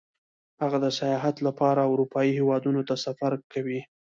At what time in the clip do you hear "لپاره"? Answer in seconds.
1.47-1.81